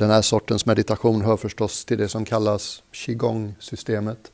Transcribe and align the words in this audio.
Den 0.00 0.10
här 0.10 0.22
sortens 0.22 0.66
meditation 0.66 1.22
hör 1.22 1.36
förstås 1.36 1.84
till 1.84 1.98
det 1.98 2.08
som 2.08 2.24
kallas 2.24 2.82
qigong-systemet. 2.92 4.32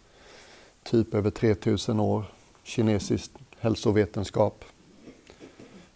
Typ 0.82 1.14
över 1.14 1.30
3000 1.30 2.00
år, 2.00 2.24
kinesisk 2.64 3.30
hälsovetenskap. 3.58 4.64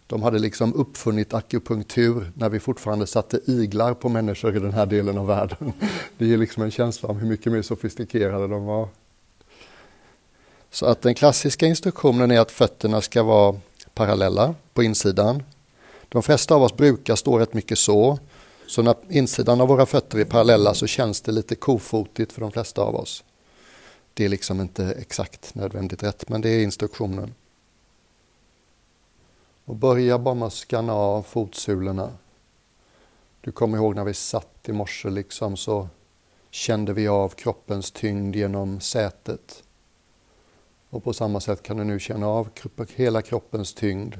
De 0.07 0.23
hade 0.23 0.39
liksom 0.39 0.73
uppfunnit 0.73 1.33
akupunktur 1.33 2.31
när 2.35 2.49
vi 2.49 2.59
fortfarande 2.59 3.07
satte 3.07 3.39
iglar 3.45 3.93
på 3.93 4.09
människor 4.09 4.55
i 4.55 4.59
den 4.59 4.73
här 4.73 4.85
delen 4.85 5.17
av 5.17 5.27
världen. 5.27 5.73
Det 6.17 6.25
ger 6.25 6.37
liksom 6.37 6.63
en 6.63 6.71
känsla 6.71 7.09
om 7.09 7.17
hur 7.19 7.27
mycket 7.27 7.51
mer 7.51 7.61
sofistikerade 7.61 8.47
de 8.47 8.65
var. 8.65 8.89
Så 10.71 10.85
att 10.85 11.01
den 11.01 11.15
klassiska 11.15 11.65
instruktionen 11.65 12.31
är 12.31 12.39
att 12.39 12.51
fötterna 12.51 13.01
ska 13.01 13.23
vara 13.23 13.59
parallella 13.93 14.55
på 14.73 14.83
insidan. 14.83 15.43
De 16.09 16.23
flesta 16.23 16.55
av 16.55 16.63
oss 16.63 16.77
brukar 16.77 17.15
stå 17.15 17.39
rätt 17.39 17.53
mycket 17.53 17.77
så. 17.77 18.19
Så 18.71 18.81
när 18.81 18.95
insidan 19.09 19.61
av 19.61 19.67
våra 19.67 19.85
fötter 19.85 20.19
är 20.19 20.25
parallella 20.25 20.73
så 20.73 20.87
känns 20.87 21.21
det 21.21 21.31
lite 21.31 21.55
kofotigt 21.55 22.31
för 22.31 22.41
de 22.41 22.51
flesta 22.51 22.81
av 22.81 22.95
oss. 22.95 23.23
Det 24.13 24.25
är 24.25 24.29
liksom 24.29 24.61
inte 24.61 24.85
exakt 24.85 25.55
nödvändigt 25.55 26.03
rätt, 26.03 26.29
men 26.29 26.41
det 26.41 26.49
är 26.49 26.63
instruktionen. 26.63 27.33
Och 29.65 29.75
börja 29.75 30.19
bara 30.19 30.35
med 30.35 30.45
att 30.45 30.53
skanna 30.53 30.93
av 30.93 31.23
fotsulorna. 31.23 32.13
Du 33.41 33.51
kommer 33.51 33.77
ihåg 33.77 33.95
när 33.95 34.03
vi 34.03 34.13
satt 34.13 34.69
i 34.69 34.71
morse 34.71 35.09
liksom 35.09 35.57
så 35.57 35.87
kände 36.49 36.93
vi 36.93 37.07
av 37.07 37.29
kroppens 37.29 37.91
tyngd 37.91 38.35
genom 38.35 38.79
sätet. 38.79 39.63
Och 40.89 41.03
på 41.03 41.13
samma 41.13 41.39
sätt 41.39 41.63
kan 41.63 41.77
du 41.77 41.83
nu 41.83 41.99
känna 41.99 42.27
av 42.27 42.49
hela 42.95 43.21
kroppens 43.21 43.73
tyngd 43.73 44.15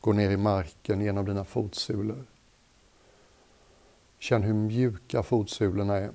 gå 0.00 0.12
ner 0.12 0.30
i 0.30 0.36
marken 0.36 1.00
genom 1.00 1.26
dina 1.26 1.44
fotsulor. 1.44 2.24
Känn 4.18 4.42
hur 4.42 4.54
mjuka 4.54 5.22
fotsulorna 5.22 5.96
är. 5.96 6.10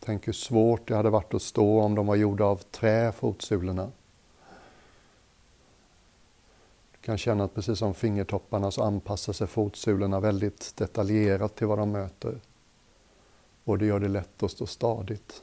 Tänk 0.00 0.28
hur 0.28 0.32
svårt 0.32 0.88
det 0.88 0.96
hade 0.96 1.10
varit 1.10 1.34
att 1.34 1.42
stå 1.42 1.80
om 1.80 1.94
de 1.94 2.06
var 2.06 2.16
gjorda 2.16 2.44
av 2.44 2.56
trä, 2.56 3.12
fotsulorna. 3.12 3.90
Du 6.92 6.98
kan 7.00 7.18
känna 7.18 7.44
att 7.44 7.54
precis 7.54 7.78
som 7.78 7.94
fingertopparna 7.94 8.70
så 8.70 8.82
anpassar 8.82 9.32
sig 9.32 9.46
fotsulorna 9.46 10.20
väldigt 10.20 10.76
detaljerat 10.76 11.56
till 11.56 11.66
vad 11.66 11.78
de 11.78 11.90
möter. 11.90 12.40
Och 13.64 13.78
det 13.78 13.86
gör 13.86 14.00
det 14.00 14.08
lätt 14.08 14.42
att 14.42 14.50
stå 14.50 14.66
stadigt. 14.66 15.42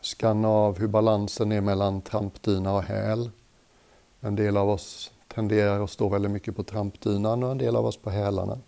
Skanna 0.00 0.48
av 0.48 0.78
hur 0.78 0.86
balansen 0.86 1.52
är 1.52 1.60
mellan 1.60 2.00
trampdyna 2.00 2.74
och 2.74 2.82
häl. 2.82 3.30
En 4.20 4.36
del 4.36 4.56
av 4.56 4.70
oss 4.70 5.12
tenderar 5.38 5.84
att 5.84 5.90
stå 5.90 6.08
väldigt 6.08 6.30
mycket 6.30 6.56
på 6.56 6.62
trampdynan 6.62 7.42
och 7.42 7.50
en 7.50 7.58
del 7.58 7.76
av 7.76 7.86
oss 7.86 7.96
på 7.96 8.10
hälarna. 8.10 8.58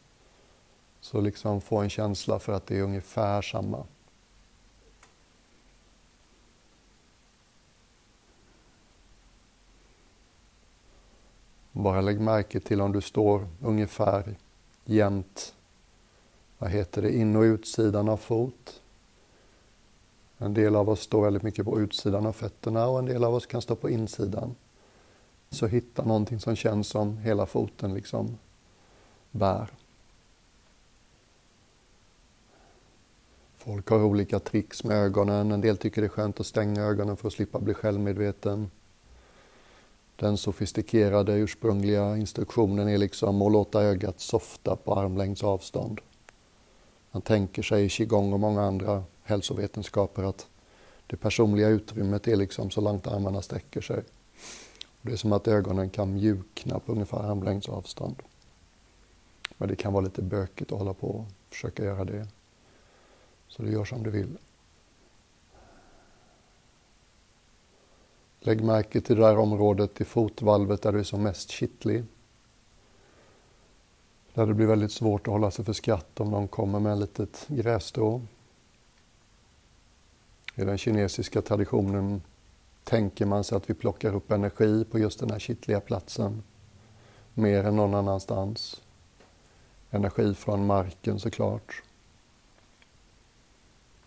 Så 1.00 1.20
liksom 1.20 1.60
få 1.60 1.78
en 1.78 1.90
känsla 1.90 2.38
för 2.38 2.52
att 2.52 2.66
det 2.66 2.78
är 2.78 2.82
ungefär 2.82 3.42
samma. 3.42 3.84
Bara 11.72 12.00
lägg 12.00 12.20
märke 12.20 12.60
till 12.60 12.80
om 12.80 12.92
du 12.92 13.00
står 13.00 13.48
ungefär 13.60 14.36
jämnt, 14.84 15.54
vad 16.58 16.70
heter 16.70 17.02
det, 17.02 17.16
in 17.16 17.36
och 17.36 17.42
utsidan 17.42 18.08
av 18.08 18.16
fot. 18.16 18.80
En 20.38 20.54
del 20.54 20.76
av 20.76 20.88
oss 20.88 21.00
står 21.00 21.22
väldigt 21.22 21.42
mycket 21.42 21.64
på 21.64 21.80
utsidan 21.80 22.26
av 22.26 22.32
fötterna 22.32 22.86
och 22.86 22.98
en 22.98 23.06
del 23.06 23.24
av 23.24 23.34
oss 23.34 23.46
kan 23.46 23.62
stå 23.62 23.76
på 23.76 23.90
insidan. 23.90 24.54
Så 25.50 25.66
hitta 25.66 26.04
någonting 26.04 26.40
som 26.40 26.56
känns 26.56 26.88
som 26.88 27.18
hela 27.18 27.46
foten 27.46 27.94
liksom 27.94 28.38
bär. 29.30 29.70
Folk 33.56 33.88
har 33.88 34.04
olika 34.04 34.38
tricks 34.38 34.84
med 34.84 34.96
ögonen. 34.96 35.52
En 35.52 35.60
del 35.60 35.76
tycker 35.76 36.02
det 36.02 36.06
är 36.06 36.08
skönt 36.08 36.40
att 36.40 36.46
stänga 36.46 36.82
ögonen 36.82 37.16
för 37.16 37.26
att 37.26 37.32
slippa 37.32 37.60
bli 37.60 37.74
självmedveten. 37.74 38.70
Den 40.16 40.36
sofistikerade 40.36 41.32
ursprungliga 41.32 42.16
instruktionen 42.16 42.88
är 42.88 42.98
liksom 42.98 43.42
att 43.42 43.52
låta 43.52 43.82
ögat 43.82 44.20
softa 44.20 44.76
på 44.76 44.94
armlängds 44.94 45.44
avstånd. 45.44 46.00
Man 47.10 47.22
tänker 47.22 47.62
sig 47.62 47.84
i 47.84 47.88
qigong 47.88 48.32
och 48.32 48.40
många 48.40 48.62
andra 48.62 49.04
hälsovetenskaper 49.22 50.22
att 50.22 50.46
det 51.06 51.16
personliga 51.16 51.68
utrymmet 51.68 52.28
är 52.28 52.36
liksom 52.36 52.70
så 52.70 52.80
långt 52.80 53.06
armarna 53.06 53.42
sträcker 53.42 53.80
sig. 53.80 54.02
Det 55.02 55.12
är 55.12 55.16
som 55.16 55.32
att 55.32 55.48
ögonen 55.48 55.90
kan 55.90 56.14
mjukna 56.14 56.78
på 56.78 56.92
ungefär 56.92 57.30
armlängds 57.30 57.68
avstånd. 57.68 58.22
Men 59.56 59.68
det 59.68 59.76
kan 59.76 59.92
vara 59.92 60.04
lite 60.04 60.22
bökigt 60.22 60.72
att 60.72 60.78
hålla 60.78 60.94
på 60.94 61.06
och 61.06 61.26
försöka 61.48 61.84
göra 61.84 62.04
det. 62.04 62.28
Så 63.48 63.62
du 63.62 63.72
gör 63.72 63.84
som 63.84 64.02
du 64.02 64.10
vill. 64.10 64.38
Lägg 68.40 68.64
märke 68.64 69.00
till 69.00 69.16
det 69.16 69.22
där 69.22 69.38
området 69.38 70.00
i 70.00 70.04
fotvalvet 70.04 70.82
där 70.82 70.92
du 70.92 70.98
är 70.98 71.04
som 71.04 71.22
mest 71.22 71.50
kittlig. 71.50 72.04
Där 74.34 74.46
det 74.46 74.54
blir 74.54 74.66
väldigt 74.66 74.92
svårt 74.92 75.28
att 75.28 75.32
hålla 75.32 75.50
sig 75.50 75.64
för 75.64 75.72
skratt 75.72 76.20
om 76.20 76.30
någon 76.30 76.48
kommer 76.48 76.80
med 76.80 76.92
ett 76.92 76.98
litet 77.00 77.46
grässtrå. 77.48 78.22
I 80.54 80.64
den 80.64 80.78
kinesiska 80.78 81.42
traditionen 81.42 82.22
tänker 82.84 83.26
man 83.26 83.44
sig 83.44 83.56
att 83.56 83.70
vi 83.70 83.74
plockar 83.74 84.14
upp 84.14 84.30
energi 84.30 84.84
på 84.84 84.98
just 84.98 85.20
den 85.20 85.30
här 85.30 85.38
kittliga 85.38 85.80
platsen 85.80 86.42
mer 87.34 87.64
än 87.64 87.76
någon 87.76 87.94
annanstans. 87.94 88.82
Energi 89.90 90.34
från 90.34 90.66
marken 90.66 91.20
såklart. 91.20 91.82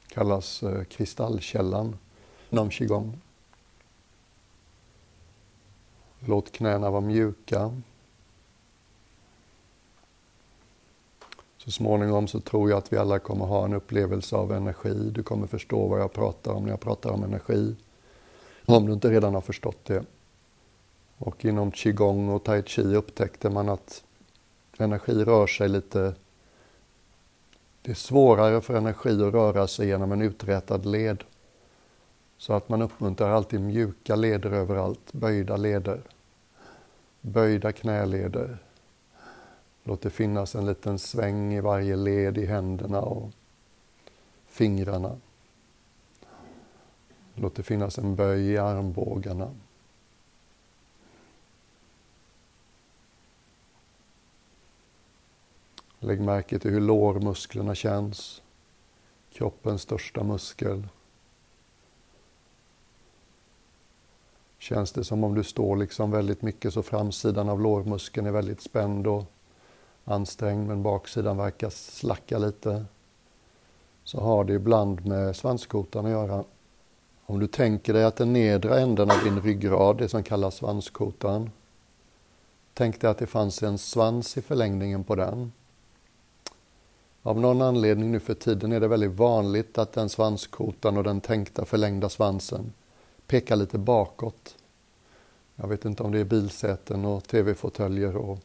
Kallas 0.07 0.63
eh, 0.63 0.83
kristallkällan 0.83 1.97
inom 2.49 2.69
qigong. 2.69 3.21
Låt 6.19 6.51
knäna 6.51 6.89
vara 6.89 7.01
mjuka. 7.01 7.81
Så 11.57 11.71
småningom 11.71 12.27
så 12.27 12.39
tror 12.39 12.69
jag 12.69 12.77
att 12.77 12.93
vi 12.93 12.97
alla 12.97 13.19
kommer 13.19 13.45
ha 13.45 13.65
en 13.65 13.73
upplevelse 13.73 14.35
av 14.35 14.51
energi. 14.51 15.09
Du 15.11 15.23
kommer 15.23 15.47
förstå 15.47 15.87
vad 15.87 15.99
jag 15.99 16.13
pratar 16.13 16.51
om 16.51 16.63
när 16.63 16.69
jag 16.69 16.79
pratar 16.79 17.09
om 17.09 17.23
energi. 17.23 17.75
Om 18.65 18.85
du 18.85 18.93
inte 18.93 19.09
redan 19.09 19.33
har 19.33 19.41
förstått 19.41 19.85
det. 19.85 20.03
Och 21.17 21.45
inom 21.45 21.71
qigong 21.71 22.29
och 22.29 22.43
tai 22.43 22.63
chi 22.63 22.95
upptäckte 22.95 23.49
man 23.49 23.69
att 23.69 24.03
energi 24.77 25.13
rör 25.13 25.47
sig 25.47 25.69
lite... 25.69 26.13
Det 27.81 27.91
är 27.91 27.95
svårare 27.95 28.61
för 28.61 28.73
energi 28.73 29.23
att 29.23 29.33
röra 29.33 29.67
sig 29.67 29.87
genom 29.87 30.11
en 30.11 30.21
uträtad 30.21 30.85
led. 30.85 31.23
Så 32.37 32.53
att 32.53 32.69
man 32.69 32.81
uppmuntrar 32.81 33.29
alltid 33.29 33.61
mjuka 33.61 34.15
leder 34.15 34.51
överallt, 34.51 35.13
böjda 35.13 35.57
leder. 35.57 36.01
Böjda 37.21 37.71
knäleder. 37.71 38.57
Låt 39.83 40.01
det 40.01 40.09
finnas 40.09 40.55
en 40.55 40.65
liten 40.65 40.99
sväng 40.99 41.53
i 41.53 41.61
varje 41.61 41.95
led 41.95 42.37
i 42.37 42.45
händerna 42.45 43.01
och 43.01 43.29
fingrarna. 44.47 45.17
Låt 47.35 47.55
det 47.55 47.63
finnas 47.63 47.97
en 47.97 48.15
böj 48.15 48.51
i 48.51 48.57
armbågarna. 48.57 49.51
Lägg 55.99 56.21
märke 56.21 56.59
till 56.59 56.71
hur 56.71 56.81
lårmusklerna 56.81 57.75
känns. 57.75 58.41
Kroppens 59.31 59.81
största 59.81 60.23
muskel. 60.23 60.87
Känns 64.59 64.91
det 64.91 65.03
som 65.03 65.23
om 65.23 65.35
du 65.35 65.43
står 65.43 65.75
liksom 65.75 66.11
väldigt 66.11 66.41
mycket 66.41 66.73
så 66.73 66.83
framsidan 66.83 67.49
av 67.49 67.61
lårmuskeln 67.61 68.27
är 68.27 68.31
väldigt 68.31 68.61
spänd 68.61 69.07
och 69.07 69.23
ansträngd 70.05 70.67
men 70.67 70.83
baksidan 70.83 71.37
verkar 71.37 71.69
slacka 71.69 72.37
lite. 72.37 72.85
Så 74.03 74.21
har 74.21 74.43
det 74.43 74.53
ibland 74.53 75.05
med 75.05 75.35
svanskotan 75.35 76.05
att 76.05 76.11
göra. 76.11 76.43
Om 77.25 77.39
du 77.39 77.47
tänker 77.47 77.93
dig 77.93 78.03
att 78.03 78.15
den 78.15 78.33
nedre 78.33 78.81
änden 78.81 79.11
av 79.11 79.23
din 79.23 79.41
ryggrad, 79.41 79.97
det 79.97 80.09
som 80.09 80.23
kallas 80.23 80.55
svanskotan, 80.55 81.49
tänk 82.73 83.01
dig 83.01 83.09
att 83.09 83.17
det 83.17 83.27
fanns 83.27 83.63
en 83.63 83.77
svans 83.77 84.37
i 84.37 84.41
förlängningen 84.41 85.03
på 85.03 85.15
den. 85.15 85.51
Av 87.21 87.39
någon 87.39 87.61
anledning 87.61 88.11
nu 88.11 88.19
för 88.19 88.33
tiden 88.33 88.71
är 88.71 88.79
det 88.79 88.87
väldigt 88.87 89.11
vanligt 89.11 89.77
att 89.77 89.93
den 89.93 90.09
svanskotan 90.09 90.97
och 90.97 91.03
den 91.03 91.21
tänkta 91.21 91.65
förlängda 91.65 92.09
svansen 92.09 92.73
pekar 93.27 93.55
lite 93.55 93.77
bakåt. 93.77 94.55
Jag 95.55 95.67
vet 95.67 95.85
inte 95.85 96.03
om 96.03 96.11
det 96.11 96.19
är 96.19 96.25
bilsäten 96.25 97.05
och 97.05 97.23
tv-fåtöljer 97.23 98.15
och 98.15 98.39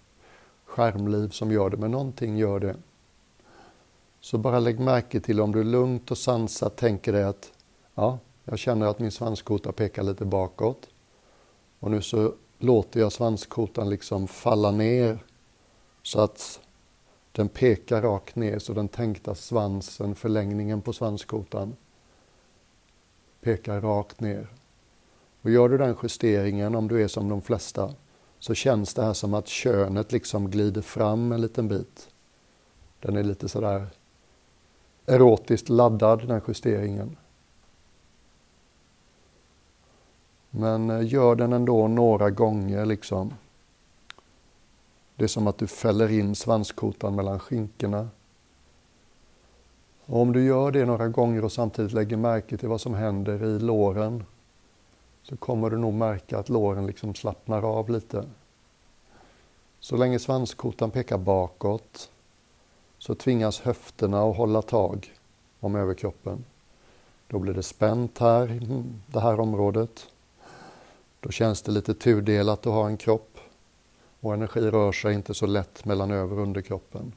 skärmliv 0.64 1.28
som 1.28 1.52
gör 1.52 1.70
det, 1.70 1.76
men 1.76 1.90
någonting 1.90 2.36
gör 2.36 2.60
det. 2.60 2.76
Så 4.20 4.38
bara 4.38 4.58
lägg 4.58 4.80
märke 4.80 5.20
till 5.20 5.40
om 5.40 5.52
du 5.52 5.64
lugnt 5.64 6.10
och 6.10 6.18
sansat 6.18 6.76
tänker 6.76 7.12
dig 7.12 7.24
att 7.24 7.52
ja, 7.94 8.18
jag 8.50 8.58
känner 8.58 8.86
att 8.86 8.98
min 8.98 9.10
svanskota 9.10 9.72
pekar 9.72 10.02
lite 10.02 10.24
bakåt. 10.24 10.88
Och 11.80 11.90
nu 11.90 12.02
så 12.02 12.34
låter 12.58 13.00
jag 13.00 13.12
svanskotan 13.12 13.90
liksom 13.90 14.28
falla 14.28 14.70
ner 14.70 15.18
så 16.02 16.20
att 16.20 16.60
den 17.32 17.48
pekar 17.48 18.02
rakt 18.02 18.36
ner 18.36 18.58
så 18.58 18.72
den 18.72 18.88
tänkta 18.88 19.34
svansen, 19.34 20.14
förlängningen 20.14 20.82
på 20.82 20.92
svanskotan, 20.92 21.76
pekar 23.40 23.80
rakt 23.80 24.20
ner. 24.20 24.48
Och 25.42 25.50
gör 25.50 25.68
du 25.68 25.78
den 25.78 25.96
justeringen, 26.02 26.74
om 26.74 26.88
du 26.88 27.02
är 27.02 27.08
som 27.08 27.28
de 27.28 27.42
flesta, 27.42 27.94
så 28.38 28.54
känns 28.54 28.94
det 28.94 29.02
här 29.02 29.12
som 29.12 29.34
att 29.34 29.48
könet 29.48 30.12
liksom 30.12 30.50
glider 30.50 30.82
fram 30.82 31.32
en 31.32 31.40
liten 31.40 31.68
bit. 31.68 32.08
Den 33.00 33.16
är 33.16 33.22
lite 33.24 33.48
sådär 33.48 33.86
erotiskt 35.06 35.68
laddad, 35.68 36.28
den 36.28 36.40
justeringen. 36.48 37.16
Men 40.50 40.90
eh, 40.90 41.06
gör 41.06 41.34
den 41.34 41.52
ändå 41.52 41.88
några 41.88 42.30
gånger 42.30 42.86
liksom. 42.86 43.34
Det 45.16 45.24
är 45.24 45.28
som 45.28 45.46
att 45.46 45.58
du 45.58 45.66
fäller 45.66 46.10
in 46.10 46.34
svanskotan 46.34 47.14
mellan 47.14 47.38
skinkorna. 47.38 48.08
Och 50.06 50.20
om 50.20 50.32
du 50.32 50.44
gör 50.44 50.70
det 50.70 50.84
några 50.84 51.08
gånger 51.08 51.44
och 51.44 51.52
samtidigt 51.52 51.92
lägger 51.92 52.16
märke 52.16 52.56
till 52.56 52.68
vad 52.68 52.80
som 52.80 52.94
händer 52.94 53.44
i 53.44 53.58
låren 53.58 54.24
så 55.22 55.36
kommer 55.36 55.70
du 55.70 55.78
nog 55.78 55.94
märka 55.94 56.38
att 56.38 56.48
låren 56.48 56.86
liksom 56.86 57.14
slappnar 57.14 57.62
av 57.78 57.90
lite. 57.90 58.24
Så 59.80 59.96
länge 59.96 60.18
svanskotan 60.18 60.90
pekar 60.90 61.18
bakåt 61.18 62.10
så 62.98 63.14
tvingas 63.14 63.60
höfterna 63.60 64.22
att 64.22 64.36
hålla 64.36 64.62
tag 64.62 65.12
om 65.60 65.76
överkroppen. 65.76 66.44
Då 67.26 67.38
blir 67.38 67.54
det 67.54 67.62
spänt 67.62 68.18
här 68.18 68.46
mm, 68.46 69.00
det 69.06 69.20
här 69.20 69.40
området. 69.40 70.08
Då 71.20 71.30
känns 71.30 71.62
det 71.62 71.72
lite 71.72 71.94
tudelat 71.94 72.66
att 72.66 72.72
ha 72.72 72.86
en 72.86 72.96
kropp 72.96 73.38
och 74.20 74.34
energi 74.34 74.60
rör 74.60 74.92
sig 74.92 75.14
inte 75.14 75.34
så 75.34 75.46
lätt 75.46 75.84
mellan 75.84 76.10
över 76.10 76.36
och 76.36 76.42
underkroppen. 76.42 77.12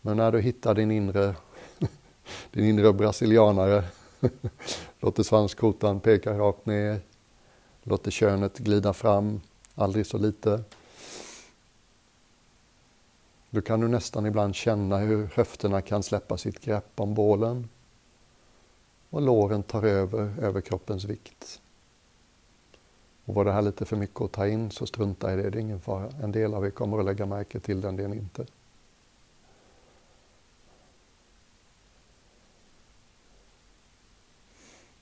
Men 0.00 0.16
när 0.16 0.32
du 0.32 0.40
hittar 0.40 0.74
din 0.74 0.90
inre, 0.90 1.34
din 2.50 2.64
inre 2.64 2.92
brasilianare, 2.92 3.84
låter 5.00 5.22
svanskotan 5.22 6.00
peka 6.00 6.38
rakt 6.38 6.66
ner, 6.66 7.00
låter 7.82 8.10
könet 8.10 8.58
glida 8.58 8.92
fram, 8.92 9.40
aldrig 9.74 10.06
så 10.06 10.18
lite. 10.18 10.62
Då 13.50 13.60
kan 13.62 13.80
du 13.80 13.88
nästan 13.88 14.26
ibland 14.26 14.54
känna 14.54 14.98
hur 14.98 15.26
höfterna 15.34 15.82
kan 15.82 16.02
släppa 16.02 16.38
sitt 16.38 16.60
grepp 16.60 17.00
om 17.00 17.14
bålen 17.14 17.68
och 19.10 19.22
låren 19.22 19.62
tar 19.62 19.82
över 19.82 20.34
överkroppens 20.40 21.04
vikt. 21.04 21.60
Och 23.24 23.34
var 23.34 23.44
det 23.44 23.52
här 23.52 23.62
lite 23.62 23.84
för 23.84 23.96
mycket 23.96 24.20
att 24.20 24.32
ta 24.32 24.46
in 24.46 24.70
så 24.70 24.86
strunta 24.86 25.32
i 25.32 25.36
det, 25.36 25.50
det 25.50 25.58
är 25.58 25.60
ingen 25.60 25.80
fara. 25.80 26.10
En 26.22 26.32
del 26.32 26.54
av 26.54 26.66
er 26.66 26.70
kommer 26.70 26.98
att 26.98 27.04
lägga 27.04 27.26
märke 27.26 27.60
till 27.60 27.80
den, 27.80 27.96
delen 27.96 28.14
inte. 28.18 28.46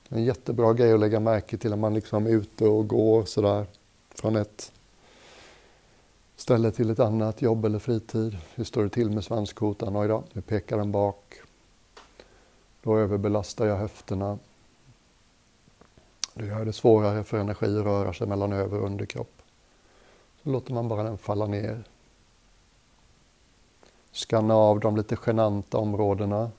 En 0.08 0.24
jättebra 0.24 0.72
grej 0.72 0.92
att 0.92 1.00
lägga 1.00 1.20
märke 1.20 1.56
till 1.56 1.70
när 1.70 1.76
man 1.76 1.94
liksom 1.94 2.26
är 2.26 2.30
ute 2.30 2.64
och 2.64 2.88
går 2.88 3.24
sådär 3.24 3.66
från 4.14 4.36
ett 4.36 4.72
ställe 6.36 6.70
till 6.70 6.90
ett 6.90 7.00
annat, 7.00 7.42
jobb 7.42 7.64
eller 7.64 7.78
fritid. 7.78 8.38
Hur 8.54 8.64
står 8.64 8.82
det 8.82 8.88
till 8.88 9.10
med 9.10 9.24
svanskotan? 9.24 9.96
Oj 9.96 10.08
då, 10.08 10.24
nu 10.32 10.42
pekar 10.42 10.78
den 10.78 10.92
bak. 10.92 11.34
Då 12.82 12.98
överbelastar 12.98 13.66
jag 13.66 13.76
höfterna. 13.76 14.38
Det 16.42 16.48
gör 16.48 16.64
det 16.64 16.72
svårare 16.72 17.24
för 17.24 17.38
energi 17.38 17.78
att 17.78 17.84
röra 17.84 18.12
sig 18.12 18.26
mellan 18.26 18.52
över 18.52 18.78
och 18.78 18.86
underkropp. 18.86 19.42
Så 20.42 20.50
låter 20.50 20.72
man 20.72 20.88
bara 20.88 21.02
den 21.02 21.18
falla 21.18 21.46
ner. 21.46 21.84
Skanna 24.12 24.54
av 24.54 24.80
de 24.80 24.96
lite 24.96 25.16
genanta 25.16 25.78
områdena. 25.78 26.50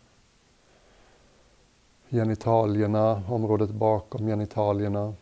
Genitalierna, 2.09 3.23
området 3.29 3.69
bakom 3.69 4.27
genitalierna. 4.27 5.13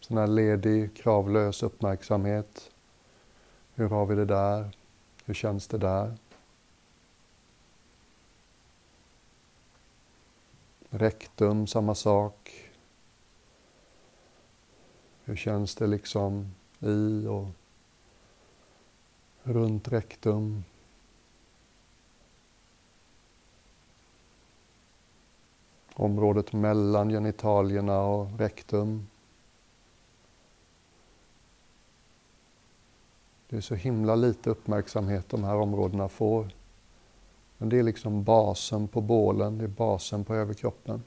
Sån 0.00 0.16
här 0.16 0.26
ledig, 0.26 0.96
kravlös 0.96 1.62
uppmärksamhet. 1.62 2.70
Hur 3.74 3.88
har 3.88 4.06
vi 4.06 4.14
det 4.14 4.24
där? 4.24 4.76
Hur 5.24 5.34
känns 5.34 5.66
det 5.66 5.78
där? 5.78 6.14
Rektum, 10.90 11.66
samma 11.66 11.94
sak. 11.94 12.67
Hur 15.28 15.36
känns 15.36 15.74
det 15.74 15.86
liksom 15.86 16.54
i 16.80 17.26
och 17.26 17.46
runt 19.42 19.88
rektum? 19.88 20.64
Området 25.94 26.52
mellan 26.52 27.08
genitalierna 27.08 28.00
och 28.00 28.38
rektum. 28.38 29.06
Det 33.48 33.56
är 33.56 33.60
så 33.60 33.74
himla 33.74 34.14
lite 34.14 34.50
uppmärksamhet 34.50 35.28
de 35.28 35.44
här 35.44 35.56
områdena 35.56 36.08
får. 36.08 36.48
Men 37.58 37.68
det 37.68 37.78
är 37.78 37.82
liksom 37.82 38.24
basen 38.24 38.88
på 38.88 39.00
bålen, 39.00 39.58
det 39.58 39.64
är 39.64 39.68
basen 39.68 40.24
på 40.24 40.34
överkroppen. 40.34 41.02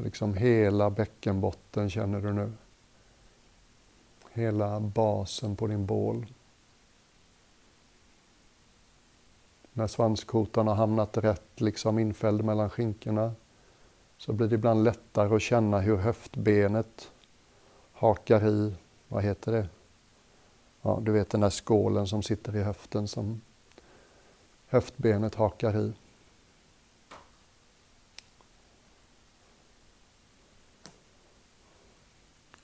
Liksom 0.00 0.34
hela 0.34 0.90
bäckenbotten 0.90 1.90
känner 1.90 2.20
du 2.20 2.32
nu. 2.32 2.52
Hela 4.32 4.80
basen 4.80 5.56
på 5.56 5.66
din 5.66 5.86
bål. 5.86 6.26
När 9.72 9.86
svanskotan 9.86 10.66
har 10.68 10.74
hamnat 10.74 11.16
rätt, 11.16 11.60
liksom 11.60 11.98
infälld 11.98 12.44
mellan 12.44 12.70
skinkorna, 12.70 13.32
så 14.18 14.32
blir 14.32 14.48
det 14.48 14.54
ibland 14.54 14.84
lättare 14.84 15.36
att 15.36 15.42
känna 15.42 15.80
hur 15.80 15.96
höftbenet 15.96 17.10
hakar 17.92 18.48
i, 18.48 18.74
vad 19.08 19.22
heter 19.22 19.52
det? 19.52 19.68
Ja, 20.82 20.98
du 21.02 21.12
vet 21.12 21.30
den 21.30 21.40
där 21.40 21.50
skålen 21.50 22.06
som 22.06 22.22
sitter 22.22 22.56
i 22.56 22.62
höften 22.62 23.08
som 23.08 23.40
höftbenet 24.66 25.34
hakar 25.34 25.76
i. 25.76 25.92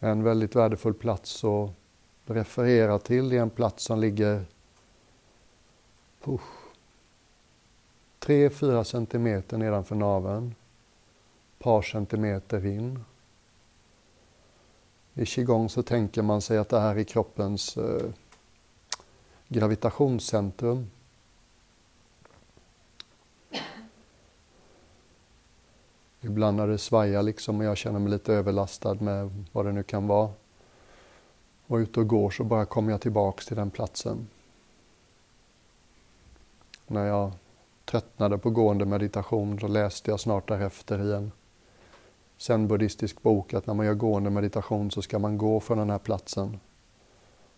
En 0.04 0.22
väldigt 0.22 0.56
värdefull 0.56 0.94
plats 0.94 1.44
att 1.44 1.70
referera 2.24 2.98
till 2.98 3.28
det 3.28 3.36
är 3.36 3.42
en 3.42 3.50
plats 3.50 3.84
som 3.84 4.00
ligger 4.00 4.44
3-4 8.20 8.84
centimeter 8.84 9.58
nedanför 9.58 9.94
naveln 9.94 10.54
par 11.58 11.82
centimeter 11.82 12.66
in. 12.66 13.04
I 15.14 15.26
qigong 15.26 15.68
så 15.68 15.82
tänker 15.82 16.22
man 16.22 16.40
sig 16.40 16.58
att 16.58 16.68
det 16.68 16.80
här 16.80 16.96
är 16.96 17.04
kroppens 17.04 17.76
eh, 17.76 18.10
gravitationscentrum. 19.48 20.90
Ibland 26.24 26.56
när 26.56 26.66
det 26.66 26.78
svajar 26.78 27.22
liksom 27.22 27.58
och 27.58 27.64
jag 27.64 27.76
känner 27.76 27.98
mig 27.98 28.10
lite 28.10 28.34
överlastad 28.34 28.94
med 28.94 29.44
vad 29.52 29.66
det 29.66 29.72
nu 29.72 29.82
kan 29.82 30.06
vara. 30.06 30.30
Och 31.66 31.76
ute 31.76 32.00
och 32.00 32.08
går 32.08 32.30
så 32.30 32.44
bara 32.44 32.64
kommer 32.64 32.90
jag 32.90 33.00
tillbaks 33.00 33.46
till 33.46 33.56
den 33.56 33.70
platsen. 33.70 34.28
När 36.86 37.06
jag 37.06 37.32
tröttnade 37.84 38.38
på 38.38 38.50
gående 38.50 38.84
meditation 38.84 39.60
så 39.60 39.68
läste 39.68 40.10
jag 40.10 40.20
snart 40.20 40.48
därefter 40.48 41.02
i 41.02 41.12
en 41.12 41.32
zen-buddhistisk 42.38 43.22
bok 43.22 43.54
att 43.54 43.66
när 43.66 43.74
man 43.74 43.86
gör 43.86 43.94
gående 43.94 44.30
meditation 44.30 44.90
så 44.90 45.02
ska 45.02 45.18
man 45.18 45.38
gå 45.38 45.60
från 45.60 45.78
den 45.78 45.90
här 45.90 45.98
platsen. 45.98 46.60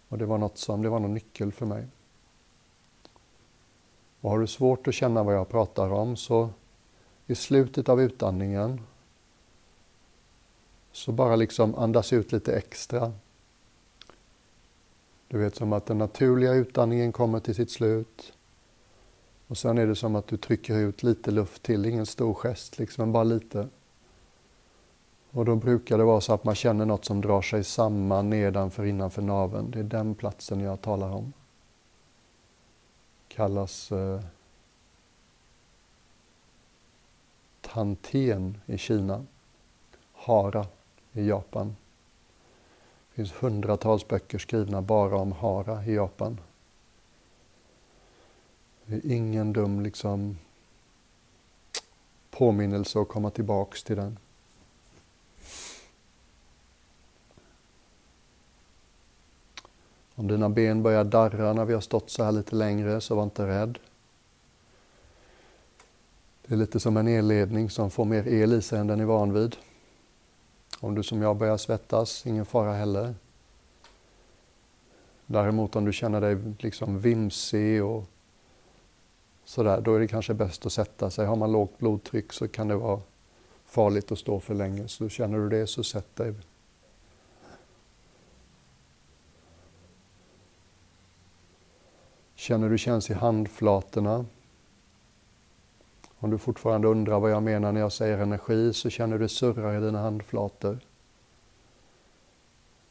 Och 0.08 0.18
det 0.18 0.26
var 0.26 0.38
något 0.38 0.58
som, 0.58 0.82
det 0.82 0.88
var 0.88 1.00
någon 1.00 1.14
nyckel 1.14 1.52
för 1.52 1.66
mig. 1.66 1.87
Och 4.20 4.30
har 4.30 4.38
du 4.38 4.46
svårt 4.46 4.88
att 4.88 4.94
känna 4.94 5.23
vad 5.23 5.35
jag 5.35 5.49
pratar 5.49 5.92
om 5.92 6.16
så 6.16 6.50
i 7.26 7.35
slutet 7.35 7.88
av 7.88 8.00
utandningen 8.00 8.80
så 10.92 11.12
bara 11.12 11.37
liksom 11.37 11.75
andas 11.75 12.12
ut 12.12 12.33
lite 12.33 12.56
extra. 12.56 13.12
Du 15.28 15.38
vet 15.38 15.56
som 15.56 15.73
att 15.73 15.87
den 15.87 15.99
naturliga 15.99 16.52
utandningen 16.52 17.12
kommer 17.12 17.40
till 17.40 17.54
sitt 17.54 17.71
slut. 17.71 18.33
Och 19.47 19.59
sen 19.59 19.78
är 19.78 19.87
det 19.87 19.97
som 19.97 20.16
att 20.16 20.26
du 20.26 20.37
trycker 20.37 20.76
ut 20.76 21.02
lite 21.02 21.30
luft 21.30 21.62
till, 21.62 21.87
ingen 21.87 22.06
stor 22.06 22.35
gest 22.35 22.78
liksom, 22.78 23.02
men 23.02 23.12
bara 23.12 23.25
lite. 23.25 23.68
Och 25.30 25.45
då 25.45 25.56
brukar 25.56 25.99
det 25.99 26.04
vara 26.04 26.21
så 26.21 26.33
att 26.33 26.45
man 26.45 26.54
känner 26.54 26.85
något 26.85 27.04
som 27.04 27.21
drar 27.21 27.42
sig 27.42 27.64
samman 27.64 28.30
nedanför 28.30 28.85
innanför 28.85 29.23
naveln. 29.23 29.71
Det 29.71 29.78
är 29.78 29.85
den 29.85 30.14
platsen 30.14 30.61
jag 30.61 30.80
talar 30.80 31.11
om. 31.11 31.33
Kallas 33.28 33.92
eh, 33.92 34.21
eh, 37.76 37.78
Hanten 37.78 38.61
i 38.66 38.78
Kina, 38.78 39.25
Hara 40.12 40.66
i 41.12 41.28
Japan. 41.28 41.76
Det 43.09 43.14
finns 43.14 43.33
hundratals 43.33 44.09
böcker 44.09 44.38
skrivna 44.38 44.83
bara 44.83 45.16
om 45.16 45.33
Hara 45.33 45.85
i 45.85 45.95
Japan. 45.95 46.40
Det 48.87 48.95
är 48.95 49.12
ingen 49.12 49.52
dum 49.52 49.80
liksom 49.80 50.38
påminnelse 52.30 53.00
att 53.00 53.09
komma 53.09 53.30
tillbaks 53.30 53.83
till 53.83 53.97
den. 53.97 54.18
Om 60.14 60.28
dina 60.28 60.49
ben 60.49 60.83
börjar 60.83 61.04
darra 61.04 61.52
när 61.52 61.64
vi 61.64 61.75
har 61.75 61.80
stått 61.80 62.11
så 62.11 62.25
här 62.25 62.33
lite 62.33 62.56
längre, 62.56 63.00
så 63.00 63.14
var 63.14 63.23
inte 63.23 63.47
rädd. 63.47 63.78
Det 66.47 66.55
är 66.55 66.59
lite 66.59 66.81
som 66.81 66.97
en 66.97 67.09
elledning 67.09 67.71
som 67.71 67.91
får 67.91 68.05
mer 68.05 68.29
el 68.29 68.53
i 68.53 68.62
sig 68.62 68.79
än 68.79 68.87
den 68.87 69.00
är 69.00 69.05
van 69.05 69.33
vid. 69.33 69.57
Om 70.81 70.95
du 70.95 71.03
som 71.03 71.23
jag 71.23 71.37
börjar 71.37 71.57
svettas, 71.57 72.26
ingen 72.26 72.47
fara 72.47 72.73
heller. 72.73 73.15
Däremot 75.26 75.76
om 75.76 75.85
du 75.85 75.93
känner 75.93 76.21
dig 76.21 76.37
liksom 76.59 77.00
vimsig 77.00 77.85
och 77.85 78.05
sådär, 79.45 79.81
då 79.81 79.95
är 79.95 80.00
det 80.00 80.09
kanske 80.09 80.35
bäst 80.35 80.67
att 80.67 80.73
sätta 80.73 81.11
sig. 81.11 81.26
Har 81.26 81.37
man 81.37 81.53
lågt 81.53 81.79
blodtryck 81.79 82.33
så 82.33 82.49
kan 82.49 82.69
det 82.69 82.76
vara 82.76 83.00
farligt 83.65 84.12
att 84.12 84.19
stå 84.19 84.41
för 84.41 84.55
länge. 84.55 84.88
Så 84.88 85.09
känner 85.09 85.38
du 85.38 85.49
det 85.49 85.67
så 85.67 85.85
sätt 85.85 86.17
dig. 86.17 86.35
Känner 92.35 92.71
du 92.71 92.79
känns 92.79 93.11
i 93.11 93.15
handflatorna. 93.15 94.25
Om 96.26 96.30
du 96.30 96.38
fortfarande 96.38 96.88
undrar 96.88 97.21
vad 97.21 97.30
jag 97.30 97.42
menar 97.42 97.73
när 97.73 97.80
jag 97.80 97.92
säger 97.92 98.18
energi 98.18 98.73
så 98.73 98.90
känner 98.90 99.18
du 99.18 99.28
surrar 99.28 99.78
i 99.78 99.85
dina 99.85 100.00
handflator. 100.00 100.78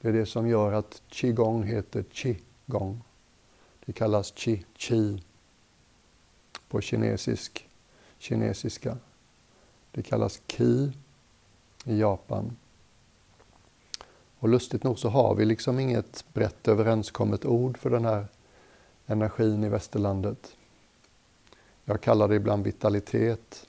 Det 0.02 0.08
är 0.08 0.14
det 0.14 0.26
som 0.26 0.48
gör 0.48 0.74
att 0.74 1.02
qigong 1.10 1.64
heter 1.64 2.04
qigong. 2.04 3.02
Det 3.86 3.94
kallas 3.94 4.32
qi, 4.32 4.66
qi 4.74 5.24
på 6.68 6.82
kinesisk, 6.82 7.68
kinesiska. 8.18 8.98
Det 9.92 10.04
kallas 10.04 10.42
ki 10.48 10.92
i 11.86 12.00
Japan. 12.00 12.58
Och 14.40 14.50
lustigt 14.50 14.84
nog 14.84 15.00
så 15.00 15.10
har 15.10 15.36
vi 15.36 15.46
liksom 15.46 15.80
inget 15.80 16.26
brett 16.34 16.68
överenskommet 16.68 17.46
ord 17.46 17.78
för 17.78 17.90
den 17.90 18.06
här 18.06 18.28
energin 19.06 19.64
i 19.64 19.70
västerlandet. 19.70 20.56
Jag 21.86 22.02
kallar 22.02 22.28
det 22.28 22.36
ibland 22.36 22.64
vitalitet. 22.64 23.68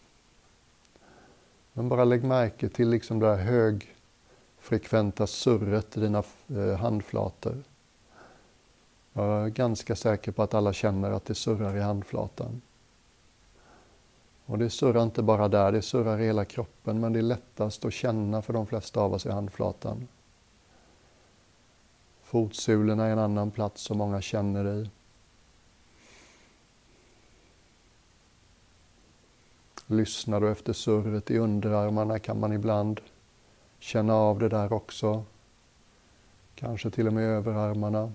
Men 1.72 1.88
bara 1.88 2.04
lägg 2.04 2.24
märke 2.24 2.68
till 2.68 2.88
liksom 2.88 3.18
det 3.18 3.36
här 3.36 3.44
högfrekventa 3.44 5.26
surret 5.26 5.96
i 5.96 6.00
dina 6.00 6.22
eh, 6.48 6.76
handflator. 6.78 7.62
Jag 9.12 9.44
är 9.44 9.48
ganska 9.48 9.96
säker 9.96 10.32
på 10.32 10.42
att 10.42 10.54
alla 10.54 10.72
känner 10.72 11.10
att 11.10 11.24
det 11.24 11.34
surrar 11.34 11.76
i 11.76 11.80
handflatan. 11.80 12.60
Och 14.46 14.58
det 14.58 14.70
surrar 14.70 15.02
inte 15.02 15.22
bara 15.22 15.48
där, 15.48 15.72
det 15.72 15.82
surrar 15.82 16.20
i 16.20 16.26
hela 16.26 16.44
kroppen, 16.44 17.00
men 17.00 17.12
det 17.12 17.18
är 17.18 17.22
lättast 17.22 17.84
att 17.84 17.92
känna 17.92 18.42
för 18.42 18.52
de 18.52 18.66
flesta 18.66 19.00
av 19.00 19.14
oss 19.14 19.26
i 19.26 19.30
handflatan. 19.30 20.08
Fotsulorna 22.22 23.06
är 23.06 23.12
en 23.12 23.18
annan 23.18 23.50
plats 23.50 23.82
som 23.82 23.98
många 23.98 24.20
känner 24.20 24.74
i. 24.74 24.90
Lyssnar 29.86 30.40
du 30.40 30.50
efter 30.50 30.72
surret 30.72 31.30
i 31.30 31.38
underarmarna 31.38 32.18
kan 32.18 32.40
man 32.40 32.52
ibland 32.52 33.00
känna 33.78 34.14
av 34.14 34.38
det 34.38 34.48
där 34.48 34.72
också. 34.72 35.24
Kanske 36.54 36.90
till 36.90 37.06
och 37.06 37.12
med 37.12 37.24
överarmarna. 37.24 38.12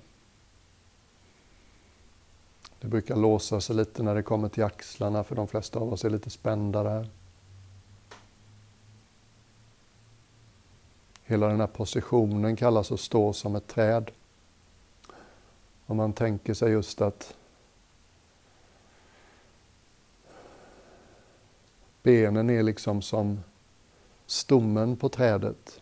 Det 2.79 2.87
brukar 2.87 3.15
låsa 3.15 3.61
sig 3.61 3.75
lite 3.75 4.03
när 4.03 4.15
det 4.15 4.23
kommer 4.23 4.49
till 4.49 4.63
axlarna 4.63 5.23
för 5.23 5.35
de 5.35 5.47
flesta 5.47 5.79
av 5.79 5.93
oss 5.93 6.05
är 6.05 6.09
lite 6.09 6.29
spända 6.29 6.83
där. 6.83 7.09
Hela 11.23 11.47
den 11.47 11.59
här 11.59 11.67
positionen 11.67 12.55
kallas 12.55 12.91
att 12.91 12.99
stå 12.99 13.33
som 13.33 13.55
ett 13.55 13.67
träd. 13.67 14.11
Om 15.85 15.97
man 15.97 16.13
tänker 16.13 16.53
sig 16.53 16.71
just 16.71 17.01
att 17.01 17.35
benen 22.03 22.49
är 22.49 22.63
liksom 22.63 23.01
som 23.01 23.39
stommen 24.25 24.95
på 24.95 25.09
trädet. 25.09 25.81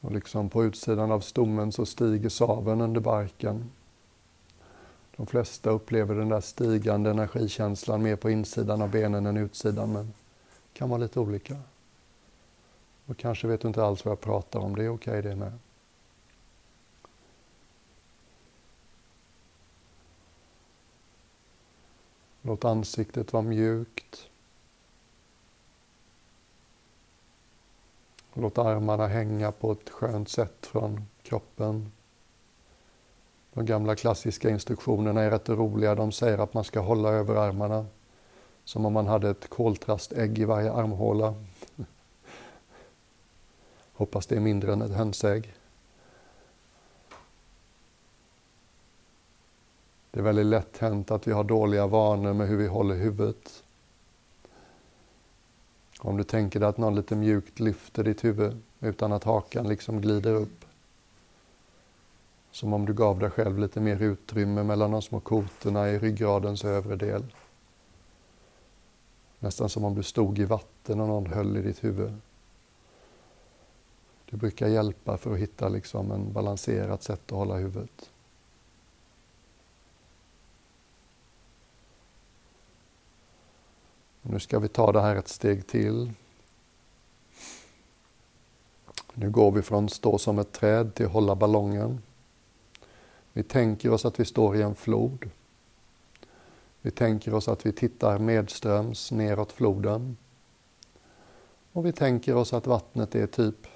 Och 0.00 0.12
liksom 0.12 0.48
på 0.48 0.64
utsidan 0.64 1.12
av 1.12 1.20
stommen 1.20 1.72
så 1.72 1.86
stiger 1.86 2.28
saven 2.28 2.80
under 2.80 3.00
barken. 3.00 3.70
De 5.16 5.26
flesta 5.26 5.70
upplever 5.70 6.14
den 6.14 6.28
där 6.28 6.40
stigande 6.40 7.10
energikänslan 7.10 8.02
mer 8.02 8.16
på 8.16 8.30
insidan 8.30 8.82
av 8.82 8.90
benen 8.90 9.26
än 9.26 9.36
utsidan, 9.36 9.92
men 9.92 10.06
det 10.72 10.78
kan 10.78 10.88
vara 10.88 11.00
lite 11.00 11.20
olika. 11.20 11.56
Och 13.06 13.16
kanske 13.16 13.46
vet 13.46 13.60
du 13.60 13.68
inte 13.68 13.84
alls 13.84 14.04
vad 14.04 14.12
jag 14.12 14.20
pratar 14.20 14.60
om, 14.60 14.76
det 14.76 14.84
är 14.84 14.88
okej 14.88 15.18
okay 15.18 15.30
det 15.30 15.36
med. 15.36 15.52
Låt 22.46 22.64
ansiktet 22.64 23.32
vara 23.32 23.42
mjukt. 23.42 24.28
Låt 28.34 28.58
armarna 28.58 29.06
hänga 29.06 29.52
på 29.52 29.72
ett 29.72 29.90
skönt 29.90 30.28
sätt 30.28 30.66
från 30.66 31.06
kroppen. 31.22 31.92
De 33.52 33.66
gamla 33.66 33.96
klassiska 33.96 34.50
instruktionerna 34.50 35.22
är 35.22 35.30
rätt 35.30 35.48
roliga. 35.48 35.94
De 35.94 36.12
säger 36.12 36.38
att 36.38 36.54
man 36.54 36.64
ska 36.64 36.80
hålla 36.80 37.08
över 37.08 37.34
armarna 37.34 37.86
som 38.64 38.86
om 38.86 38.92
man 38.92 39.06
hade 39.06 39.30
ett 39.30 39.48
koltrastägg 39.48 40.38
i 40.38 40.44
varje 40.44 40.72
armhåla. 40.72 41.34
Hoppas 43.92 44.26
det 44.26 44.36
är 44.36 44.40
mindre 44.40 44.72
än 44.72 44.82
ett 44.82 44.96
hönsägg. 44.96 45.54
Det 50.16 50.20
är 50.20 50.24
väldigt 50.24 50.46
lätt 50.46 50.78
hänt 50.78 51.10
att 51.10 51.26
vi 51.26 51.32
har 51.32 51.44
dåliga 51.44 51.86
vanor 51.86 52.32
med 52.32 52.48
hur 52.48 52.56
vi 52.56 52.66
håller 52.66 52.94
huvudet. 52.94 53.64
Om 56.00 56.16
du 56.16 56.24
tänker 56.24 56.60
dig 56.60 56.68
att 56.68 56.78
någon 56.78 56.94
lite 56.94 57.16
mjukt 57.16 57.60
lyfter 57.60 58.04
ditt 58.04 58.24
huvud 58.24 58.62
utan 58.80 59.12
att 59.12 59.24
hakan 59.24 59.68
liksom 59.68 60.00
glider 60.00 60.34
upp. 60.34 60.64
Som 62.50 62.72
om 62.72 62.86
du 62.86 62.94
gav 62.94 63.18
dig 63.18 63.30
själv 63.30 63.58
lite 63.58 63.80
mer 63.80 64.02
utrymme 64.02 64.62
mellan 64.62 64.90
de 64.90 65.02
små 65.02 65.20
kotorna 65.20 65.90
i 65.90 65.98
ryggradens 65.98 66.64
övre 66.64 66.96
del. 66.96 67.24
Nästan 69.38 69.68
som 69.68 69.84
om 69.84 69.94
du 69.94 70.02
stod 70.02 70.38
i 70.38 70.44
vatten 70.44 71.00
och 71.00 71.08
någon 71.08 71.26
höll 71.26 71.56
i 71.56 71.62
ditt 71.62 71.84
huvud. 71.84 72.12
Det 74.30 74.36
brukar 74.36 74.68
hjälpa 74.68 75.16
för 75.16 75.32
att 75.32 75.38
hitta 75.38 75.68
liksom 75.68 76.10
en 76.10 76.32
balanserat 76.32 77.02
sätt 77.02 77.32
att 77.32 77.38
hålla 77.38 77.54
huvudet. 77.54 78.10
Nu 84.28 84.40
ska 84.40 84.58
vi 84.58 84.68
ta 84.68 84.92
det 84.92 85.00
här 85.00 85.16
ett 85.16 85.28
steg 85.28 85.66
till. 85.66 86.12
Nu 89.14 89.30
går 89.30 89.52
vi 89.52 89.62
från 89.62 89.88
stå 89.88 90.18
som 90.18 90.38
ett 90.38 90.52
träd 90.52 90.94
till 90.94 91.06
hålla 91.06 91.34
ballongen. 91.34 92.02
Vi 93.32 93.42
tänker 93.42 93.90
oss 93.90 94.04
att 94.04 94.20
vi 94.20 94.24
står 94.24 94.56
i 94.56 94.62
en 94.62 94.74
flod. 94.74 95.30
Vi 96.80 96.90
tänker 96.90 97.34
oss 97.34 97.48
att 97.48 97.66
vi 97.66 97.72
tittar 97.72 98.18
medströms 98.18 99.12
neråt 99.12 99.52
floden. 99.52 100.16
Och 101.72 101.86
vi 101.86 101.92
tänker 101.92 102.34
oss 102.34 102.52
att 102.52 102.66
vattnet 102.66 103.14
är 103.14 103.26
typ 103.26 103.66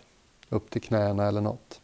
upp 0.48 0.70
till 0.70 0.82
knäna 0.82 1.26
eller 1.26 1.40
något. 1.40 1.80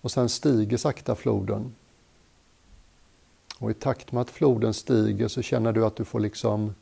Och 0.00 0.10
sen 0.10 0.28
stiger 0.28 0.76
sakta 0.76 1.14
floden 1.14 1.74
och 3.64 3.70
i 3.70 3.74
takt 3.74 4.12
med 4.12 4.20
att 4.20 4.30
floden 4.30 4.74
stiger 4.74 5.28
så 5.28 5.42
känner 5.42 5.72
du 5.72 5.84
att 5.84 5.96
du 5.96 6.04
får 6.04 6.20
liksom 6.20 6.74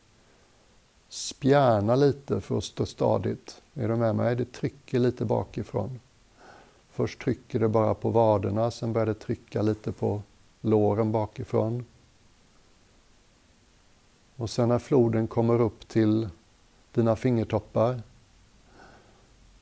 spjärna 1.09 1.97
lite 1.97 2.41
för 2.41 2.59
att 2.59 2.65
stå 2.65 2.87
stadigt. 2.87 3.63
Är 3.75 3.89
du 3.89 3.97
med 3.97 4.17
mig? 4.17 4.37
Det 4.37 4.53
trycker 4.53 4.99
lite 4.99 5.25
bakifrån. 5.25 6.01
Först 6.91 7.21
trycker 7.21 7.61
det 7.61 7.69
bara 7.69 7.95
på 7.95 8.11
vaderna, 8.11 8.71
sen 8.71 8.93
börjar 8.93 9.07
det 9.07 9.15
trycka 9.15 9.63
lite 9.63 9.93
på 9.93 10.23
låren 10.61 11.13
bakifrån. 11.13 11.85
Och 14.37 14.51
sen 14.51 14.69
när 14.69 14.79
floden 14.79 15.27
kommer 15.27 15.61
upp 15.61 15.89
till 15.89 16.29
dina 16.93 17.17
fingertoppar, 17.17 18.03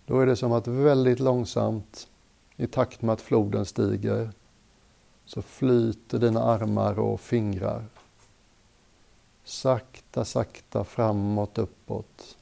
då 0.07 0.21
är 0.21 0.27
det 0.27 0.37
som 0.37 0.53
att 0.53 0.67
väldigt 0.67 1.21
långsamt 1.21 2.09
i 2.57 2.67
takt 2.67 3.03
med 3.03 3.13
att 3.13 3.21
floden 3.21 3.67
stiger 3.67 4.31
så 5.25 5.43
flyter 5.43 6.19
dina 6.19 6.43
armar 6.43 6.99
och 6.99 7.21
fingrar. 7.21 7.85
Sakta, 9.45 10.25
sakta 10.25 10.85
framåt, 10.85 11.59
uppåt. 11.59 12.37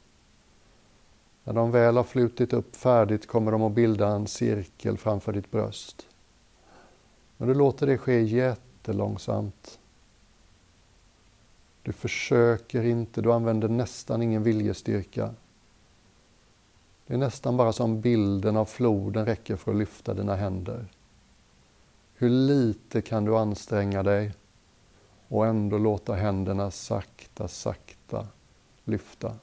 När 1.44 1.52
de 1.52 1.70
väl 1.70 1.96
har 1.96 2.04
flutit 2.04 2.52
upp 2.52 2.76
färdigt 2.76 3.26
kommer 3.26 3.52
de 3.52 3.62
att 3.62 3.72
bilda 3.72 4.08
en 4.08 4.26
cirkel 4.26 4.98
framför 4.98 5.32
ditt 5.32 5.50
bröst. 5.50 6.06
Men 7.36 7.48
du 7.48 7.54
låter 7.54 7.86
det 7.86 7.98
ske 7.98 8.20
jättelångsamt. 8.20 9.78
Du 11.82 11.92
försöker 11.92 12.84
inte, 12.84 13.20
du 13.20 13.32
använder 13.32 13.68
nästan 13.68 14.22
ingen 14.22 14.42
viljestyrka. 14.42 15.34
Det 17.06 17.14
är 17.14 17.18
nästan 17.18 17.56
bara 17.56 17.72
som 17.72 18.00
bilden 18.00 18.56
av 18.56 18.64
floden 18.64 19.26
räcker 19.26 19.56
för 19.56 19.70
att 19.70 19.78
lyfta 19.78 20.14
dina 20.14 20.36
händer. 20.36 20.86
Hur 22.20 22.30
lite 22.30 23.02
kan 23.02 23.24
du 23.24 23.36
anstränga 23.36 24.02
dig 24.02 24.34
och 25.28 25.46
ändå 25.46 25.78
låta 25.78 26.14
händerna 26.14 26.70
sakta, 26.70 27.48
sakta 27.48 28.26
lyfta? 28.84 29.34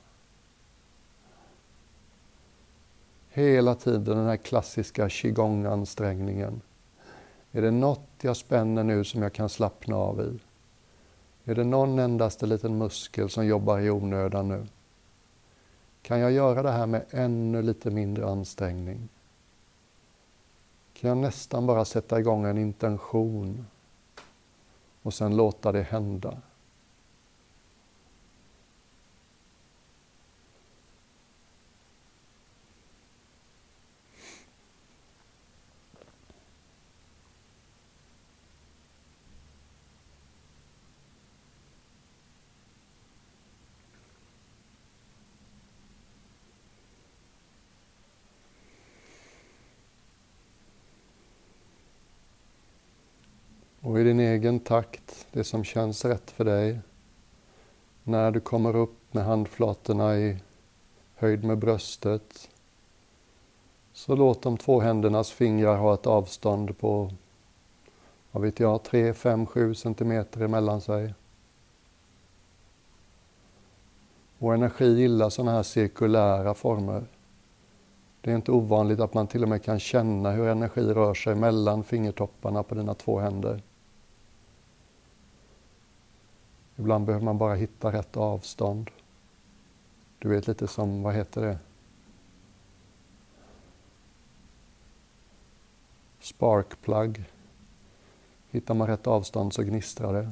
Hela 3.29 3.75
tiden 3.75 4.17
den 4.17 4.25
här 4.25 4.37
klassiska 4.37 5.07
qigong-ansträngningen. 5.09 6.61
Är 7.51 7.61
det 7.61 7.71
något 7.71 8.09
jag 8.21 8.37
spänner 8.37 8.83
nu 8.83 9.03
som 9.03 9.21
jag 9.21 9.33
kan 9.33 9.49
slappna 9.49 9.95
av 9.95 10.21
i? 10.21 10.39
Är 11.51 11.55
det 11.55 11.63
någon 11.63 11.99
endaste 11.99 12.45
liten 12.45 12.77
muskel 12.77 13.29
som 13.29 13.45
jobbar 13.45 13.79
i 13.79 13.89
onödan 13.89 14.47
nu? 14.47 14.67
Kan 16.01 16.19
jag 16.19 16.31
göra 16.31 16.63
det 16.63 16.71
här 16.71 16.85
med 16.85 17.05
ännu 17.09 17.61
lite 17.61 17.91
mindre 17.91 18.27
ansträngning? 18.27 19.09
Kan 20.99 21.07
jag 21.09 21.17
nästan 21.17 21.67
bara 21.67 21.85
sätta 21.85 22.19
igång 22.19 22.45
en 22.45 22.57
intention 22.57 23.65
och 25.01 25.13
sen 25.13 25.37
låta 25.37 25.71
det 25.71 25.81
hända? 25.81 26.37
Och 53.95 54.01
i 54.01 54.03
din 54.03 54.19
egen 54.19 54.59
takt, 54.59 55.27
det 55.31 55.43
som 55.43 55.63
känns 55.63 56.05
rätt 56.05 56.31
för 56.31 56.45
dig, 56.45 56.79
när 58.03 58.31
du 58.31 58.39
kommer 58.39 58.75
upp 58.75 58.97
med 59.11 59.25
handflatorna 59.25 60.17
i 60.17 60.37
höjd 61.15 61.43
med 61.43 61.57
bröstet, 61.57 62.49
så 63.93 64.15
låt 64.15 64.41
de 64.41 64.57
två 64.57 64.79
händernas 64.79 65.31
fingrar 65.31 65.77
ha 65.77 65.93
ett 65.93 66.07
avstånd 66.07 66.77
på, 66.77 67.11
vad 68.31 68.43
vet 68.43 68.59
jag, 68.59 68.83
3, 68.83 69.13
5, 69.13 69.45
7 69.45 69.75
centimeter 69.75 70.41
emellan 70.41 70.81
sig. 70.81 71.13
Vår 74.37 74.53
energi 74.53 74.85
gillar 74.85 75.29
sådana 75.29 75.51
här 75.51 75.63
cirkulära 75.63 76.53
former. 76.53 77.03
Det 78.21 78.31
är 78.31 78.35
inte 78.35 78.51
ovanligt 78.51 78.99
att 78.99 79.13
man 79.13 79.27
till 79.27 79.43
och 79.43 79.49
med 79.49 79.63
kan 79.63 79.79
känna 79.79 80.31
hur 80.31 80.47
energi 80.47 80.81
rör 80.81 81.13
sig 81.13 81.35
mellan 81.35 81.83
fingertopparna 81.83 82.63
på 82.63 82.75
dina 82.75 82.93
två 82.93 83.19
händer. 83.19 83.61
Ibland 86.75 87.05
behöver 87.05 87.25
man 87.25 87.37
bara 87.37 87.55
hitta 87.55 87.91
rätt 87.91 88.17
avstånd. 88.17 88.91
Du 90.19 90.29
vet 90.29 90.47
lite 90.47 90.67
som, 90.67 91.03
vad 91.03 91.13
heter 91.13 91.41
det? 91.41 91.57
Sparkplug. 96.19 97.23
Hittar 98.49 98.73
man 98.73 98.87
rätt 98.87 99.07
avstånd 99.07 99.53
så 99.53 99.63
gnistrar 99.63 100.13
det. 100.13 100.31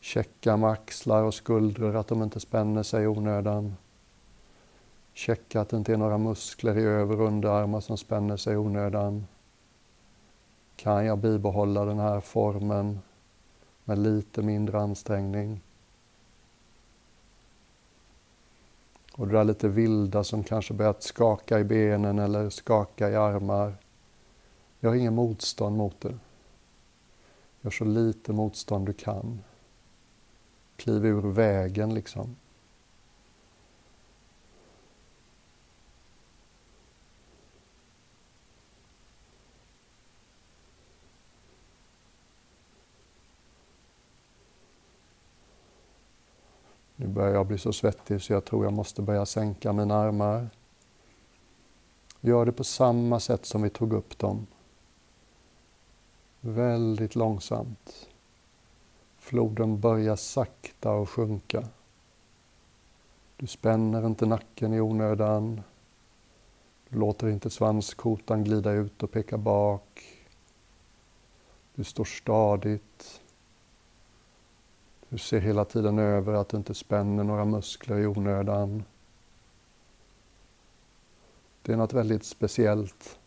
Checka 0.00 0.56
med 0.56 0.70
axlar 0.70 1.22
och 1.22 1.34
skuldror 1.34 1.96
att 1.96 2.08
de 2.08 2.22
inte 2.22 2.40
spänner 2.40 2.82
sig 2.82 3.04
i 3.04 3.06
onödan. 3.06 3.76
Checka 5.14 5.60
att 5.60 5.68
det 5.68 5.76
inte 5.76 5.92
är 5.92 5.96
några 5.96 6.18
muskler 6.18 6.78
i 6.78 6.82
över 6.82 7.20
och 7.20 7.26
underarmar 7.26 7.80
som 7.80 7.98
spänner 7.98 8.36
sig 8.36 8.54
i 8.54 8.56
onödan. 8.56 9.26
Kan 10.76 11.06
jag 11.06 11.18
bibehålla 11.18 11.84
den 11.84 11.98
här 11.98 12.20
formen 12.20 13.00
med 13.84 13.98
lite 13.98 14.42
mindre 14.42 14.80
ansträngning? 14.80 15.60
Och 19.12 19.26
det 19.26 19.32
där 19.32 19.44
lite 19.44 19.68
vilda 19.68 20.24
som 20.24 20.44
kanske 20.44 20.74
börjat 20.74 21.02
skaka 21.02 21.60
i 21.60 21.64
benen 21.64 22.18
eller 22.18 22.50
skaka 22.50 23.10
i 23.10 23.16
armar. 23.16 23.74
Jag 24.80 24.90
har 24.90 24.96
ingen 24.96 25.14
motstånd 25.14 25.76
mot 25.76 26.00
det. 26.00 26.18
Gör 27.60 27.70
så 27.70 27.84
lite 27.84 28.32
motstånd 28.32 28.86
du 28.86 28.92
kan. 28.92 29.42
Kliv 30.76 31.06
ur 31.06 31.32
vägen 31.32 31.94
liksom. 31.94 32.36
Nu 46.96 47.06
börjar 47.06 47.34
jag 47.34 47.46
bli 47.46 47.58
så 47.58 47.72
svettig 47.72 48.22
så 48.22 48.32
jag 48.32 48.44
tror 48.44 48.64
jag 48.64 48.72
måste 48.72 49.02
börja 49.02 49.26
sänka 49.26 49.72
mina 49.72 49.94
armar. 49.94 50.48
Gör 52.20 52.46
det 52.46 52.52
på 52.52 52.64
samma 52.64 53.20
sätt 53.20 53.46
som 53.46 53.62
vi 53.62 53.70
tog 53.70 53.92
upp 53.92 54.18
dem. 54.18 54.46
Väldigt 56.40 57.14
långsamt. 57.14 58.08
Floden 59.18 59.80
börjar 59.80 60.16
sakta 60.16 60.92
att 60.92 61.08
sjunka. 61.08 61.68
Du 63.36 63.46
spänner 63.46 64.06
inte 64.06 64.26
nacken 64.26 64.74
i 64.74 64.80
onödan. 64.80 65.62
Du 66.88 66.98
låter 66.98 67.28
inte 67.28 67.50
svanskotan 67.50 68.44
glida 68.44 68.72
ut 68.72 69.02
och 69.02 69.10
peka 69.10 69.38
bak. 69.38 70.04
Du 71.74 71.84
står 71.84 72.04
stadigt. 72.04 73.20
Du 75.08 75.18
ser 75.18 75.40
hela 75.40 75.64
tiden 75.64 75.98
över 75.98 76.34
att 76.34 76.48
du 76.48 76.56
inte 76.56 76.74
spänner 76.74 77.24
några 77.24 77.44
muskler 77.44 77.98
i 77.98 78.06
onödan. 78.06 78.84
Det 81.62 81.72
är 81.72 81.76
något 81.76 81.92
väldigt 81.92 82.24
speciellt. 82.24 83.18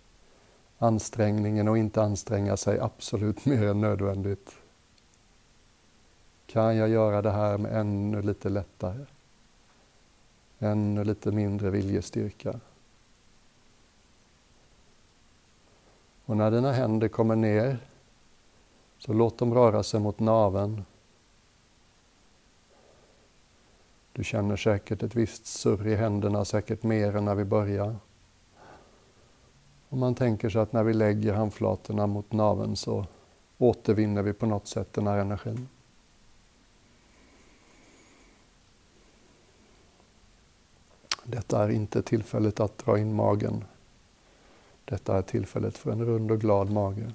Ansträngningen 0.78 1.68
och 1.68 1.78
inte 1.78 2.02
anstränga 2.02 2.58
sig 2.58 2.80
absolut 2.80 3.46
mer 3.46 3.64
än 3.64 3.82
nödvändigt. 3.82 4.56
Kan 6.46 6.78
jag 6.78 6.90
göra 6.90 7.22
det 7.22 7.32
här 7.32 7.58
med 7.58 7.80
ännu 7.80 8.22
lite 8.22 8.50
lättare? 8.50 9.06
Ännu 10.60 11.04
lite 11.04 11.32
mindre 11.32 11.70
viljestyrka? 11.70 12.60
Och 16.26 16.38
när 16.38 16.52
dina 16.52 16.72
händer 16.72 17.08
kommer 17.08 17.36
ner 17.36 17.78
så 18.98 19.14
låt 19.14 19.38
dem 19.38 19.54
röra 19.54 19.84
sig 19.84 20.00
mot 20.00 20.20
naveln 20.20 20.86
Du 24.20 24.24
känner 24.24 24.56
säkert 24.56 25.04
ett 25.04 25.16
visst 25.16 25.46
surr 25.46 25.88
i 25.88 25.96
händerna, 25.96 26.46
säkert 26.46 26.84
mer 26.84 27.16
än 27.16 27.26
när 27.26 27.36
vi 27.36 27.46
börjar. 27.46 27.96
Och 29.90 29.98
man 29.98 30.16
tänker 30.16 30.50
sig 30.50 30.62
att 30.62 30.74
när 30.74 30.84
vi 30.84 30.94
lägger 30.94 31.34
handflatorna 31.34 32.08
mot 32.08 32.32
naveln 32.32 32.76
så 32.76 33.06
återvinner 33.58 34.22
vi 34.22 34.34
på 34.34 34.46
något 34.46 34.68
sätt 34.68 34.94
den 34.94 35.08
här 35.08 35.18
energin. 35.18 35.68
Detta 41.24 41.64
är 41.64 41.70
inte 41.70 42.02
tillfället 42.02 42.60
att 42.60 42.78
dra 42.78 43.00
in 43.00 43.16
magen. 43.16 43.64
Detta 44.86 45.18
är 45.18 45.22
tillfället 45.22 45.78
för 45.78 45.92
en 45.92 46.06
rund 46.06 46.32
och 46.32 46.42
glad 46.42 46.72
mage. 46.72 47.14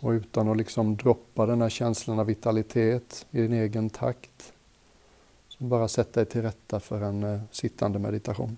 Och 0.00 0.09
utan 0.20 0.48
att 0.48 0.56
liksom 0.56 0.96
droppa 0.96 1.46
den 1.46 1.62
här 1.62 1.68
känslan 1.68 2.18
av 2.18 2.26
vitalitet 2.26 3.26
i 3.30 3.40
din 3.40 3.52
egen 3.52 3.90
takt, 3.90 4.52
så 5.48 5.64
bara 5.64 5.88
sätt 5.88 6.12
dig 6.12 6.26
till 6.26 6.42
rätta 6.42 6.80
för 6.80 7.00
en 7.00 7.22
eh, 7.22 7.40
sittande 7.50 7.98
meditation. 7.98 8.56